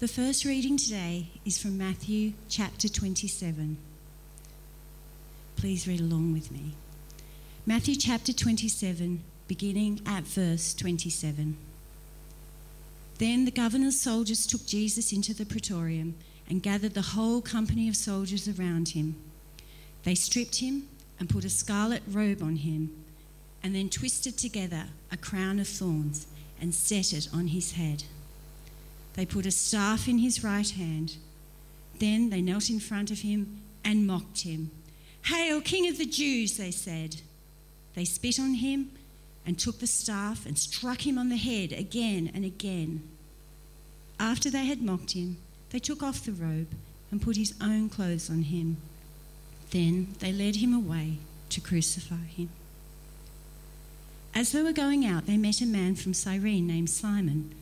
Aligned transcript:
The 0.00 0.08
first 0.08 0.46
reading 0.46 0.78
today 0.78 1.28
is 1.44 1.58
from 1.58 1.76
Matthew 1.76 2.32
chapter 2.48 2.88
27. 2.88 3.76
Please 5.56 5.86
read 5.86 6.00
along 6.00 6.32
with 6.32 6.50
me. 6.50 6.72
Matthew 7.66 7.96
chapter 7.96 8.32
27, 8.32 9.22
beginning 9.46 10.00
at 10.06 10.22
verse 10.22 10.72
27. 10.72 11.54
Then 13.18 13.44
the 13.44 13.50
governor's 13.50 14.00
soldiers 14.00 14.46
took 14.46 14.64
Jesus 14.64 15.12
into 15.12 15.34
the 15.34 15.44
praetorium 15.44 16.14
and 16.48 16.62
gathered 16.62 16.94
the 16.94 17.12
whole 17.12 17.42
company 17.42 17.86
of 17.86 17.94
soldiers 17.94 18.48
around 18.48 18.88
him. 18.88 19.16
They 20.04 20.14
stripped 20.14 20.60
him 20.60 20.88
and 21.18 21.28
put 21.28 21.44
a 21.44 21.50
scarlet 21.50 22.04
robe 22.08 22.42
on 22.42 22.56
him, 22.56 23.04
and 23.62 23.74
then 23.74 23.90
twisted 23.90 24.38
together 24.38 24.84
a 25.12 25.18
crown 25.18 25.60
of 25.60 25.68
thorns 25.68 26.26
and 26.58 26.74
set 26.74 27.12
it 27.12 27.28
on 27.34 27.48
his 27.48 27.72
head. 27.72 28.04
They 29.14 29.26
put 29.26 29.46
a 29.46 29.50
staff 29.50 30.08
in 30.08 30.18
his 30.18 30.44
right 30.44 30.68
hand. 30.68 31.16
Then 31.98 32.30
they 32.30 32.40
knelt 32.40 32.70
in 32.70 32.80
front 32.80 33.10
of 33.10 33.20
him 33.20 33.60
and 33.84 34.06
mocked 34.06 34.42
him. 34.42 34.70
Hail, 35.26 35.60
King 35.60 35.88
of 35.88 35.98
the 35.98 36.06
Jews, 36.06 36.56
they 36.56 36.70
said. 36.70 37.20
They 37.94 38.04
spit 38.04 38.38
on 38.38 38.54
him 38.54 38.92
and 39.44 39.58
took 39.58 39.80
the 39.80 39.86
staff 39.86 40.46
and 40.46 40.58
struck 40.58 41.06
him 41.06 41.18
on 41.18 41.28
the 41.28 41.36
head 41.36 41.72
again 41.72 42.30
and 42.32 42.44
again. 42.44 43.02
After 44.18 44.50
they 44.50 44.66
had 44.66 44.82
mocked 44.82 45.12
him, 45.12 45.38
they 45.70 45.78
took 45.78 46.02
off 46.02 46.24
the 46.24 46.32
robe 46.32 46.68
and 47.10 47.22
put 47.22 47.36
his 47.36 47.54
own 47.60 47.88
clothes 47.88 48.30
on 48.30 48.42
him. 48.42 48.76
Then 49.70 50.14
they 50.18 50.32
led 50.32 50.56
him 50.56 50.74
away 50.74 51.18
to 51.50 51.60
crucify 51.60 52.26
him. 52.26 52.50
As 54.34 54.52
they 54.52 54.62
were 54.62 54.72
going 54.72 55.04
out, 55.04 55.26
they 55.26 55.36
met 55.36 55.60
a 55.60 55.66
man 55.66 55.96
from 55.96 56.14
Cyrene 56.14 56.66
named 56.66 56.90
Simon, 56.90 57.52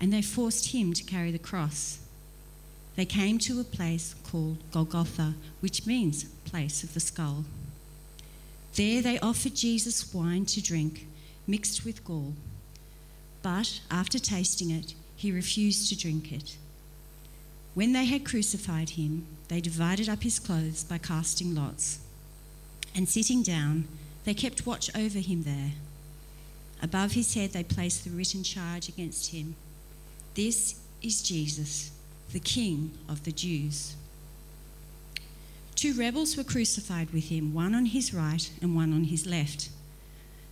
and 0.00 0.12
they 0.12 0.22
forced 0.22 0.72
him 0.72 0.92
to 0.92 1.04
carry 1.04 1.30
the 1.30 1.38
cross. 1.38 1.98
They 2.96 3.04
came 3.04 3.38
to 3.40 3.60
a 3.60 3.64
place 3.64 4.14
called 4.24 4.58
Golgotha, 4.72 5.34
which 5.60 5.86
means 5.86 6.24
place 6.24 6.82
of 6.82 6.94
the 6.94 7.00
skull. 7.00 7.44
There 8.74 9.02
they 9.02 9.18
offered 9.18 9.54
Jesus 9.54 10.12
wine 10.14 10.46
to 10.46 10.62
drink, 10.62 11.06
mixed 11.46 11.84
with 11.84 12.04
gall. 12.04 12.34
But 13.42 13.80
after 13.90 14.18
tasting 14.18 14.70
it, 14.70 14.94
he 15.14 15.30
refused 15.32 15.88
to 15.88 15.98
drink 15.98 16.32
it. 16.32 16.56
When 17.74 17.92
they 17.92 18.06
had 18.06 18.24
crucified 18.24 18.90
him, 18.90 19.26
they 19.48 19.60
divided 19.60 20.08
up 20.08 20.22
his 20.22 20.38
clothes 20.38 20.82
by 20.84 20.98
casting 20.98 21.54
lots. 21.54 22.00
And 22.94 23.08
sitting 23.08 23.42
down, 23.42 23.86
they 24.24 24.34
kept 24.34 24.66
watch 24.66 24.90
over 24.96 25.18
him 25.18 25.42
there. 25.42 25.72
Above 26.82 27.12
his 27.12 27.34
head, 27.34 27.52
they 27.52 27.62
placed 27.62 28.04
the 28.04 28.10
written 28.10 28.42
charge 28.42 28.88
against 28.88 29.32
him 29.32 29.54
This 30.36 30.74
is 31.00 31.22
Jesus, 31.22 31.92
the 32.32 32.40
King 32.40 32.90
of 33.08 33.24
the 33.24 33.32
Jews. 33.32 33.94
Two 35.74 35.94
rebels 35.94 36.36
were 36.36 36.44
crucified 36.44 37.08
with 37.10 37.30
him, 37.30 37.54
one 37.54 37.74
on 37.74 37.86
his 37.86 38.12
right 38.12 38.50
and 38.60 38.76
one 38.76 38.92
on 38.92 39.04
his 39.04 39.24
left. 39.24 39.70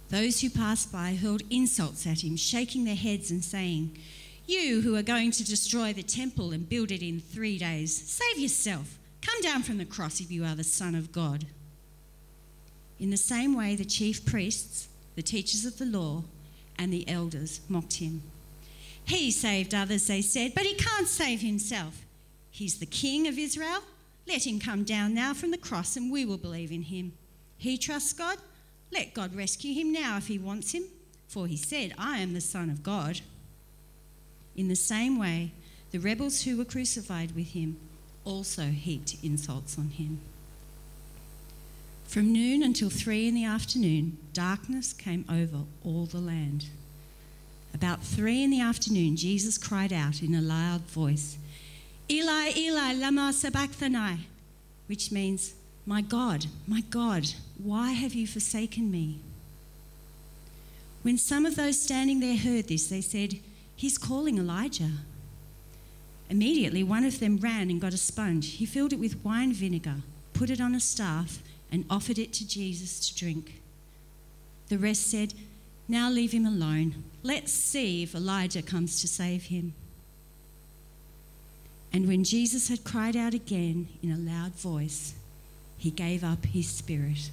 Those 0.08 0.40
who 0.40 0.48
passed 0.48 0.90
by 0.90 1.16
hurled 1.16 1.42
insults 1.50 2.06
at 2.06 2.24
him, 2.24 2.36
shaking 2.36 2.86
their 2.86 2.94
heads 2.94 3.30
and 3.30 3.44
saying, 3.44 3.98
You 4.46 4.80
who 4.80 4.96
are 4.96 5.02
going 5.02 5.32
to 5.32 5.44
destroy 5.44 5.92
the 5.92 6.02
temple 6.02 6.52
and 6.52 6.66
build 6.66 6.90
it 6.90 7.02
in 7.02 7.20
three 7.20 7.58
days, 7.58 7.94
save 7.94 8.38
yourself. 8.38 8.98
Come 9.20 9.42
down 9.42 9.62
from 9.64 9.76
the 9.76 9.84
cross 9.84 10.18
if 10.18 10.30
you 10.30 10.46
are 10.46 10.54
the 10.54 10.64
Son 10.64 10.94
of 10.94 11.12
God. 11.12 11.44
In 12.98 13.10
the 13.10 13.18
same 13.18 13.54
way, 13.54 13.76
the 13.76 13.84
chief 13.84 14.24
priests, 14.24 14.88
the 15.14 15.22
teachers 15.22 15.66
of 15.66 15.76
the 15.76 15.84
law, 15.84 16.24
and 16.78 16.90
the 16.90 17.06
elders 17.06 17.60
mocked 17.68 17.96
him. 17.96 18.22
He 19.04 19.30
saved 19.30 19.74
others, 19.74 20.06
they 20.06 20.22
said, 20.22 20.54
but 20.54 20.64
he 20.64 20.74
can't 20.74 21.08
save 21.08 21.40
himself. 21.40 22.04
He's 22.50 22.78
the 22.78 22.86
King 22.86 23.28
of 23.28 23.38
Israel. 23.38 23.80
Let 24.26 24.46
him 24.46 24.58
come 24.58 24.84
down 24.84 25.12
now 25.12 25.34
from 25.34 25.50
the 25.50 25.58
cross 25.58 25.96
and 25.96 26.10
we 26.10 26.24
will 26.24 26.38
believe 26.38 26.72
in 26.72 26.82
him. 26.82 27.12
He 27.58 27.76
trusts 27.76 28.12
God. 28.12 28.38
Let 28.92 29.12
God 29.12 29.34
rescue 29.34 29.74
him 29.74 29.92
now 29.92 30.16
if 30.16 30.28
he 30.28 30.38
wants 30.38 30.72
him, 30.72 30.84
for 31.28 31.46
he 31.46 31.56
said, 31.56 31.94
I 31.98 32.18
am 32.18 32.32
the 32.32 32.40
Son 32.40 32.70
of 32.70 32.82
God. 32.82 33.20
In 34.56 34.68
the 34.68 34.76
same 34.76 35.18
way, 35.18 35.52
the 35.90 35.98
rebels 35.98 36.42
who 36.42 36.56
were 36.56 36.64
crucified 36.64 37.34
with 37.34 37.48
him 37.48 37.76
also 38.24 38.64
heaped 38.64 39.16
insults 39.22 39.78
on 39.78 39.90
him. 39.90 40.20
From 42.04 42.32
noon 42.32 42.62
until 42.62 42.90
three 42.90 43.26
in 43.26 43.34
the 43.34 43.44
afternoon, 43.44 44.18
darkness 44.32 44.92
came 44.92 45.24
over 45.28 45.64
all 45.84 46.06
the 46.06 46.18
land. 46.20 46.66
About 47.74 48.02
three 48.02 48.44
in 48.44 48.50
the 48.50 48.60
afternoon, 48.60 49.16
Jesus 49.16 49.58
cried 49.58 49.92
out 49.92 50.22
in 50.22 50.34
a 50.34 50.40
loud 50.40 50.82
voice, 50.82 51.36
Eli, 52.08 52.52
Eli, 52.56 52.92
lama 52.92 53.32
sabachthani, 53.32 54.28
which 54.86 55.10
means, 55.10 55.54
My 55.84 56.00
God, 56.00 56.46
my 56.68 56.82
God, 56.82 57.26
why 57.58 57.92
have 57.92 58.14
you 58.14 58.26
forsaken 58.26 58.90
me? 58.90 59.18
When 61.02 61.18
some 61.18 61.44
of 61.44 61.56
those 61.56 61.80
standing 61.80 62.20
there 62.20 62.36
heard 62.36 62.68
this, 62.68 62.86
they 62.86 63.00
said, 63.00 63.40
He's 63.74 63.98
calling 63.98 64.38
Elijah. 64.38 64.92
Immediately, 66.30 66.84
one 66.84 67.04
of 67.04 67.18
them 67.18 67.38
ran 67.38 67.70
and 67.70 67.80
got 67.80 67.92
a 67.92 67.98
sponge. 67.98 68.52
He 68.52 68.66
filled 68.66 68.92
it 68.92 69.00
with 69.00 69.24
wine 69.24 69.52
vinegar, 69.52 69.96
put 70.32 70.48
it 70.48 70.60
on 70.60 70.74
a 70.74 70.80
staff, 70.80 71.42
and 71.72 71.84
offered 71.90 72.18
it 72.18 72.32
to 72.34 72.46
Jesus 72.46 73.08
to 73.08 73.18
drink. 73.18 73.60
The 74.68 74.78
rest 74.78 75.10
said, 75.10 75.34
Now 75.88 76.10
leave 76.10 76.32
him 76.32 76.46
alone. 76.46 77.04
Let's 77.22 77.52
see 77.52 78.02
if 78.02 78.14
Elijah 78.14 78.62
comes 78.62 79.00
to 79.00 79.08
save 79.08 79.44
him. 79.44 79.74
And 81.92 82.08
when 82.08 82.24
Jesus 82.24 82.68
had 82.68 82.84
cried 82.84 83.16
out 83.16 83.34
again 83.34 83.88
in 84.02 84.10
a 84.10 84.16
loud 84.16 84.52
voice, 84.54 85.14
he 85.78 85.90
gave 85.90 86.24
up 86.24 86.44
his 86.46 86.68
spirit. 86.68 87.30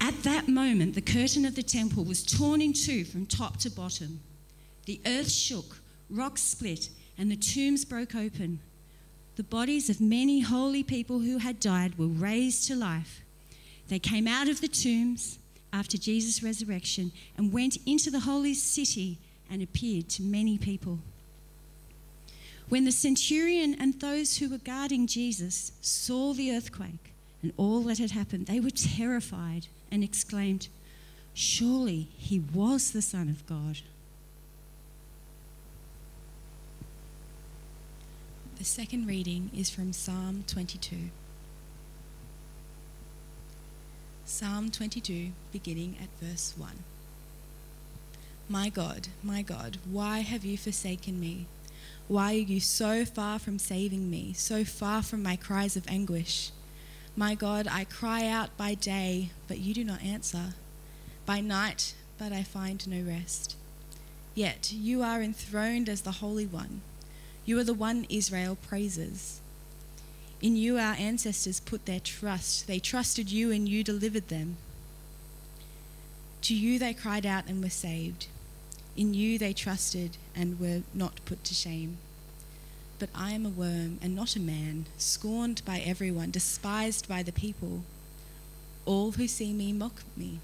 At 0.00 0.22
that 0.22 0.48
moment, 0.48 0.94
the 0.94 1.00
curtain 1.00 1.44
of 1.44 1.54
the 1.54 1.62
temple 1.62 2.04
was 2.04 2.24
torn 2.24 2.60
in 2.60 2.72
two 2.72 3.04
from 3.04 3.26
top 3.26 3.58
to 3.58 3.70
bottom. 3.70 4.20
The 4.86 5.00
earth 5.06 5.30
shook, 5.30 5.78
rocks 6.08 6.42
split, 6.42 6.88
and 7.18 7.30
the 7.30 7.36
tombs 7.36 7.84
broke 7.84 8.14
open. 8.14 8.60
The 9.36 9.44
bodies 9.44 9.88
of 9.90 10.00
many 10.00 10.40
holy 10.40 10.82
people 10.82 11.20
who 11.20 11.38
had 11.38 11.60
died 11.60 11.98
were 11.98 12.06
raised 12.06 12.66
to 12.68 12.74
life. 12.74 13.22
They 13.88 13.98
came 13.98 14.26
out 14.26 14.48
of 14.48 14.60
the 14.60 14.68
tombs 14.68 15.38
after 15.72 15.96
Jesus' 15.96 16.42
resurrection 16.42 17.12
and 17.36 17.52
went 17.52 17.78
into 17.86 18.10
the 18.10 18.20
holy 18.20 18.54
city 18.54 19.18
and 19.50 19.62
appeared 19.62 20.08
to 20.10 20.22
many 20.22 20.58
people. 20.58 20.98
When 22.68 22.84
the 22.84 22.92
centurion 22.92 23.74
and 23.78 24.00
those 24.00 24.38
who 24.38 24.48
were 24.48 24.58
guarding 24.58 25.06
Jesus 25.06 25.72
saw 25.80 26.32
the 26.32 26.54
earthquake 26.54 27.12
and 27.42 27.52
all 27.56 27.80
that 27.82 27.98
had 27.98 28.12
happened, 28.12 28.46
they 28.46 28.60
were 28.60 28.70
terrified 28.70 29.66
and 29.90 30.02
exclaimed, 30.02 30.68
Surely 31.34 32.08
he 32.16 32.38
was 32.38 32.92
the 32.92 33.02
Son 33.02 33.28
of 33.28 33.46
God. 33.46 33.80
The 38.58 38.64
second 38.64 39.06
reading 39.06 39.50
is 39.54 39.70
from 39.70 39.92
Psalm 39.92 40.44
22. 40.46 41.10
Psalm 44.32 44.70
22, 44.70 45.32
beginning 45.52 45.94
at 46.02 46.08
verse 46.18 46.54
1. 46.56 46.70
My 48.48 48.70
God, 48.70 49.08
my 49.22 49.42
God, 49.42 49.76
why 49.84 50.20
have 50.20 50.42
you 50.42 50.56
forsaken 50.56 51.20
me? 51.20 51.44
Why 52.08 52.32
are 52.32 52.38
you 52.38 52.58
so 52.58 53.04
far 53.04 53.38
from 53.38 53.58
saving 53.58 54.10
me, 54.10 54.32
so 54.32 54.64
far 54.64 55.02
from 55.02 55.22
my 55.22 55.36
cries 55.36 55.76
of 55.76 55.86
anguish? 55.86 56.50
My 57.14 57.34
God, 57.34 57.68
I 57.70 57.84
cry 57.84 58.26
out 58.26 58.56
by 58.56 58.72
day, 58.72 59.32
but 59.48 59.58
you 59.58 59.74
do 59.74 59.84
not 59.84 60.02
answer, 60.02 60.54
by 61.26 61.40
night, 61.40 61.94
but 62.16 62.32
I 62.32 62.42
find 62.42 62.88
no 62.88 63.02
rest. 63.06 63.54
Yet 64.34 64.72
you 64.72 65.02
are 65.02 65.20
enthroned 65.20 65.90
as 65.90 66.00
the 66.00 66.22
Holy 66.22 66.46
One. 66.46 66.80
You 67.44 67.58
are 67.58 67.64
the 67.64 67.74
one 67.74 68.06
Israel 68.08 68.56
praises. 68.56 69.41
In 70.42 70.56
you 70.56 70.76
our 70.76 70.94
ancestors 70.94 71.60
put 71.60 71.86
their 71.86 72.00
trust. 72.00 72.66
They 72.66 72.80
trusted 72.80 73.30
you 73.30 73.52
and 73.52 73.68
you 73.68 73.84
delivered 73.84 74.28
them. 74.28 74.56
To 76.42 76.54
you 76.54 76.80
they 76.80 76.92
cried 76.92 77.24
out 77.24 77.46
and 77.46 77.62
were 77.62 77.70
saved. 77.70 78.26
In 78.96 79.14
you 79.14 79.38
they 79.38 79.52
trusted 79.52 80.16
and 80.34 80.58
were 80.58 80.82
not 80.92 81.24
put 81.24 81.44
to 81.44 81.54
shame. 81.54 81.98
But 82.98 83.10
I 83.14 83.30
am 83.32 83.46
a 83.46 83.50
worm 83.50 84.00
and 84.02 84.16
not 84.16 84.34
a 84.34 84.40
man, 84.40 84.86
scorned 84.98 85.62
by 85.64 85.78
everyone, 85.78 86.32
despised 86.32 87.08
by 87.08 87.22
the 87.22 87.32
people. 87.32 87.84
All 88.84 89.12
who 89.12 89.28
see 89.28 89.52
me 89.52 89.72
mock 89.72 90.02
me. 90.16 90.40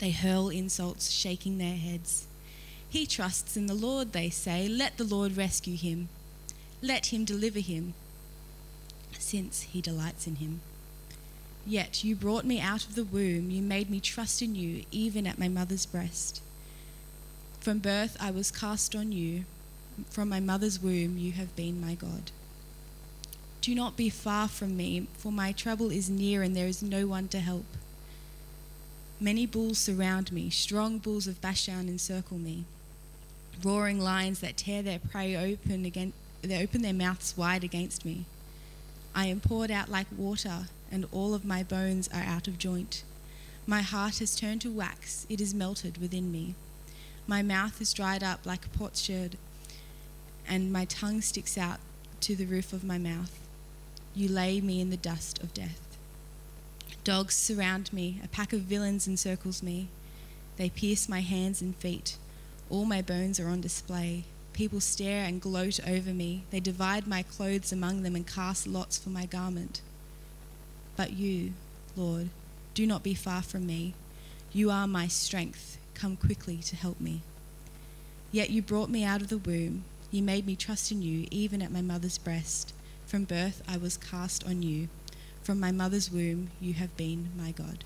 They 0.00 0.10
hurl 0.10 0.48
insults, 0.48 1.10
shaking 1.10 1.58
their 1.58 1.76
heads. 1.76 2.26
He 2.88 3.06
trusts 3.06 3.56
in 3.56 3.66
the 3.66 3.74
Lord, 3.74 4.12
they 4.12 4.30
say. 4.30 4.68
Let 4.68 4.98
the 4.98 5.04
Lord 5.04 5.36
rescue 5.36 5.76
him. 5.76 6.08
Let 6.82 7.06
him 7.06 7.24
deliver 7.24 7.60
him, 7.60 7.94
since 9.24 9.62
he 9.62 9.80
delights 9.80 10.26
in 10.26 10.36
him. 10.36 10.60
Yet 11.66 12.04
you 12.04 12.14
brought 12.14 12.44
me 12.44 12.60
out 12.60 12.84
of 12.84 12.94
the 12.94 13.04
womb. 13.04 13.50
You 13.50 13.62
made 13.62 13.88
me 13.88 13.98
trust 13.98 14.42
in 14.42 14.54
you, 14.54 14.84
even 14.90 15.26
at 15.26 15.38
my 15.38 15.48
mother's 15.48 15.86
breast. 15.86 16.42
From 17.60 17.78
birth 17.78 18.16
I 18.20 18.30
was 18.30 18.50
cast 18.50 18.94
on 18.94 19.12
you. 19.12 19.44
From 20.10 20.28
my 20.28 20.40
mother's 20.40 20.82
womb, 20.82 21.16
you 21.16 21.32
have 21.32 21.56
been 21.56 21.80
my 21.80 21.94
God. 21.94 22.30
Do 23.62 23.74
not 23.74 23.96
be 23.96 24.10
far 24.10 24.48
from 24.48 24.76
me, 24.76 25.06
for 25.16 25.32
my 25.32 25.52
trouble 25.52 25.90
is 25.90 26.10
near 26.10 26.42
and 26.42 26.54
there 26.54 26.66
is 26.66 26.82
no 26.82 27.06
one 27.06 27.28
to 27.28 27.38
help. 27.38 27.64
Many 29.18 29.46
bulls 29.46 29.78
surround 29.78 30.32
me, 30.32 30.50
strong 30.50 30.98
bulls 30.98 31.26
of 31.26 31.40
Bashan 31.40 31.88
encircle 31.88 32.36
me, 32.36 32.64
roaring 33.62 33.98
lions 33.98 34.40
that 34.40 34.58
tear 34.58 34.82
their 34.82 34.98
prey 34.98 35.34
open 35.34 35.86
against, 35.86 36.14
they 36.42 36.62
open 36.62 36.82
their 36.82 36.92
mouths 36.92 37.34
wide 37.36 37.64
against 37.64 38.04
me. 38.04 38.26
I 39.14 39.26
am 39.26 39.40
poured 39.40 39.70
out 39.70 39.88
like 39.88 40.06
water, 40.16 40.66
and 40.90 41.06
all 41.12 41.34
of 41.34 41.44
my 41.44 41.62
bones 41.62 42.08
are 42.12 42.22
out 42.22 42.48
of 42.48 42.58
joint. 42.58 43.04
My 43.66 43.82
heart 43.82 44.18
has 44.18 44.34
turned 44.34 44.60
to 44.62 44.70
wax, 44.70 45.26
it 45.28 45.40
is 45.40 45.54
melted 45.54 45.98
within 45.98 46.32
me. 46.32 46.54
My 47.26 47.40
mouth 47.40 47.80
is 47.80 47.94
dried 47.94 48.22
up 48.22 48.44
like 48.44 48.66
a 48.66 48.78
potsherd, 48.78 49.36
and 50.46 50.72
my 50.72 50.84
tongue 50.84 51.20
sticks 51.20 51.56
out 51.56 51.78
to 52.20 52.34
the 52.34 52.44
roof 52.44 52.72
of 52.72 52.84
my 52.84 52.98
mouth. 52.98 53.38
You 54.14 54.28
lay 54.28 54.60
me 54.60 54.80
in 54.80 54.90
the 54.90 54.96
dust 54.96 55.42
of 55.42 55.54
death. 55.54 55.96
Dogs 57.04 57.34
surround 57.34 57.92
me, 57.92 58.20
a 58.24 58.28
pack 58.28 58.52
of 58.52 58.60
villains 58.60 59.06
encircles 59.06 59.62
me. 59.62 59.88
They 60.56 60.70
pierce 60.70 61.08
my 61.08 61.20
hands 61.20 61.62
and 61.62 61.76
feet. 61.76 62.16
All 62.70 62.84
my 62.84 63.02
bones 63.02 63.38
are 63.38 63.48
on 63.48 63.60
display. 63.60 64.24
People 64.54 64.80
stare 64.80 65.24
and 65.24 65.40
gloat 65.40 65.80
over 65.86 66.10
me. 66.10 66.44
They 66.50 66.60
divide 66.60 67.08
my 67.08 67.22
clothes 67.22 67.72
among 67.72 68.02
them 68.02 68.14
and 68.14 68.24
cast 68.24 68.68
lots 68.68 68.96
for 68.96 69.10
my 69.10 69.26
garment. 69.26 69.82
But 70.96 71.12
you, 71.12 71.54
Lord, 71.96 72.30
do 72.72 72.86
not 72.86 73.02
be 73.02 73.14
far 73.14 73.42
from 73.42 73.66
me. 73.66 73.94
You 74.52 74.70
are 74.70 74.86
my 74.86 75.08
strength. 75.08 75.76
Come 75.94 76.16
quickly 76.16 76.58
to 76.58 76.76
help 76.76 77.00
me. 77.00 77.22
Yet 78.30 78.50
you 78.50 78.62
brought 78.62 78.90
me 78.90 79.02
out 79.02 79.20
of 79.20 79.28
the 79.28 79.38
womb. 79.38 79.84
You 80.12 80.22
made 80.22 80.46
me 80.46 80.54
trust 80.54 80.92
in 80.92 81.02
you, 81.02 81.26
even 81.32 81.60
at 81.60 81.72
my 81.72 81.82
mother's 81.82 82.18
breast. 82.18 82.72
From 83.06 83.24
birth 83.24 83.60
I 83.68 83.76
was 83.76 83.96
cast 83.96 84.46
on 84.46 84.62
you. 84.62 84.88
From 85.42 85.58
my 85.58 85.72
mother's 85.72 86.12
womb 86.12 86.50
you 86.60 86.74
have 86.74 86.96
been 86.96 87.30
my 87.36 87.50
God. 87.50 87.82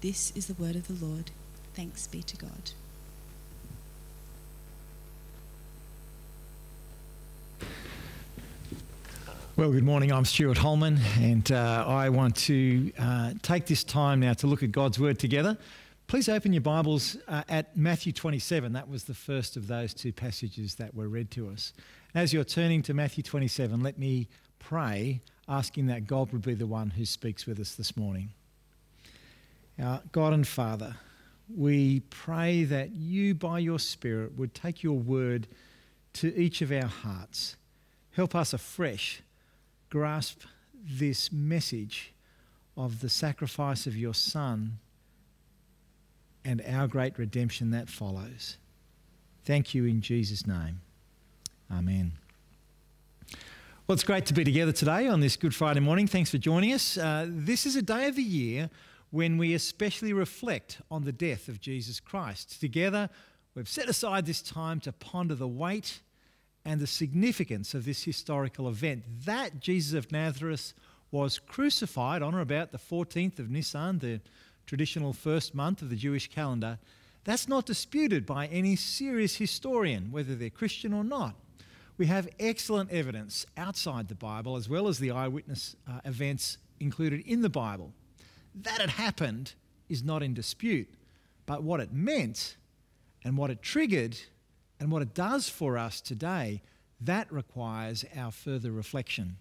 This 0.00 0.32
is 0.36 0.46
the 0.46 0.54
word 0.54 0.76
of 0.76 0.86
the 0.86 1.04
Lord. 1.04 1.32
Thanks 1.74 2.06
be 2.06 2.22
to 2.22 2.36
God. 2.36 2.70
Well, 9.56 9.70
good 9.70 9.84
morning. 9.84 10.10
I'm 10.10 10.24
Stuart 10.24 10.58
Holman, 10.58 10.98
and 11.20 11.52
uh, 11.52 11.84
I 11.86 12.08
want 12.08 12.34
to 12.38 12.90
uh, 12.98 13.34
take 13.40 13.66
this 13.66 13.84
time 13.84 14.18
now 14.18 14.32
to 14.32 14.48
look 14.48 14.64
at 14.64 14.72
God's 14.72 14.98
Word 14.98 15.20
together. 15.20 15.56
Please 16.08 16.28
open 16.28 16.52
your 16.52 16.60
Bibles 16.60 17.16
uh, 17.28 17.44
at 17.48 17.76
Matthew 17.76 18.12
27. 18.12 18.72
That 18.72 18.88
was 18.88 19.04
the 19.04 19.14
first 19.14 19.56
of 19.56 19.68
those 19.68 19.94
two 19.94 20.12
passages 20.12 20.74
that 20.74 20.92
were 20.92 21.06
read 21.06 21.30
to 21.30 21.50
us. 21.50 21.72
As 22.16 22.32
you're 22.32 22.42
turning 22.42 22.82
to 22.82 22.94
Matthew 22.94 23.22
27, 23.22 23.80
let 23.80 23.96
me 23.96 24.26
pray, 24.58 25.20
asking 25.48 25.86
that 25.86 26.08
God 26.08 26.32
would 26.32 26.42
be 26.42 26.54
the 26.54 26.66
one 26.66 26.90
who 26.90 27.04
speaks 27.04 27.46
with 27.46 27.60
us 27.60 27.76
this 27.76 27.96
morning. 27.96 28.30
God 30.10 30.32
and 30.32 30.48
Father, 30.48 30.96
we 31.56 32.00
pray 32.10 32.64
that 32.64 32.90
you, 32.90 33.36
by 33.36 33.60
your 33.60 33.78
Spirit, 33.78 34.36
would 34.36 34.52
take 34.52 34.82
your 34.82 34.98
word 34.98 35.46
to 36.14 36.36
each 36.36 36.60
of 36.60 36.72
our 36.72 36.88
hearts. 36.88 37.54
Help 38.10 38.34
us 38.34 38.52
afresh 38.52 39.22
grasp 39.94 40.42
this 40.84 41.30
message 41.30 42.12
of 42.76 42.98
the 42.98 43.08
sacrifice 43.08 43.86
of 43.86 43.96
your 43.96 44.12
Son 44.12 44.80
and 46.44 46.60
our 46.68 46.88
great 46.88 47.16
redemption 47.16 47.70
that 47.70 47.88
follows. 47.88 48.56
Thank 49.44 49.72
you 49.72 49.84
in 49.84 50.00
Jesus' 50.00 50.48
name. 50.48 50.80
Amen. 51.70 52.10
Well, 53.86 53.94
it's 53.94 54.02
great 54.02 54.26
to 54.26 54.34
be 54.34 54.42
together 54.42 54.72
today 54.72 55.06
on 55.06 55.20
this 55.20 55.36
Good 55.36 55.54
Friday 55.54 55.78
morning. 55.78 56.08
Thanks 56.08 56.32
for 56.32 56.38
joining 56.38 56.72
us. 56.72 56.98
Uh, 56.98 57.28
this 57.28 57.64
is 57.64 57.76
a 57.76 57.82
day 57.82 58.08
of 58.08 58.16
the 58.16 58.22
year 58.24 58.70
when 59.12 59.38
we 59.38 59.54
especially 59.54 60.12
reflect 60.12 60.80
on 60.90 61.04
the 61.04 61.12
death 61.12 61.46
of 61.46 61.60
Jesus 61.60 62.00
Christ. 62.00 62.60
Together, 62.60 63.08
we've 63.54 63.68
set 63.68 63.88
aside 63.88 64.26
this 64.26 64.42
time 64.42 64.80
to 64.80 64.90
ponder 64.90 65.36
the 65.36 65.46
weight 65.46 66.00
and 66.64 66.80
the 66.80 66.86
significance 66.86 67.74
of 67.74 67.84
this 67.84 68.04
historical 68.04 68.68
event 68.68 69.04
that 69.24 69.60
Jesus 69.60 69.94
of 69.94 70.10
Nazareth 70.10 70.72
was 71.10 71.38
crucified 71.38 72.22
on 72.22 72.34
or 72.34 72.40
about 72.40 72.72
the 72.72 72.78
14th 72.78 73.38
of 73.38 73.50
Nisan, 73.50 73.98
the 73.98 74.20
traditional 74.66 75.12
first 75.12 75.54
month 75.54 75.82
of 75.82 75.90
the 75.90 75.96
Jewish 75.96 76.28
calendar, 76.28 76.78
that's 77.24 77.48
not 77.48 77.66
disputed 77.66 78.26
by 78.26 78.46
any 78.46 78.76
serious 78.76 79.36
historian, 79.36 80.10
whether 80.10 80.34
they're 80.34 80.50
Christian 80.50 80.92
or 80.92 81.04
not. 81.04 81.34
We 81.96 82.06
have 82.06 82.28
excellent 82.40 82.90
evidence 82.90 83.46
outside 83.56 84.08
the 84.08 84.14
Bible, 84.14 84.56
as 84.56 84.68
well 84.68 84.88
as 84.88 84.98
the 84.98 85.12
eyewitness 85.12 85.76
uh, 85.88 86.00
events 86.04 86.58
included 86.80 87.20
in 87.26 87.42
the 87.42 87.48
Bible. 87.48 87.92
That 88.54 88.80
it 88.80 88.90
happened 88.90 89.54
is 89.88 90.02
not 90.02 90.22
in 90.22 90.34
dispute, 90.34 90.88
but 91.46 91.62
what 91.62 91.80
it 91.80 91.92
meant 91.92 92.56
and 93.22 93.36
what 93.36 93.50
it 93.50 93.62
triggered 93.62 94.18
and 94.80 94.90
what 94.90 95.02
it 95.02 95.14
does 95.14 95.48
for 95.48 95.78
us 95.78 96.00
today, 96.00 96.62
that 97.00 97.30
requires 97.32 98.04
our 98.16 98.30
further 98.30 98.72
reflection. 98.72 99.36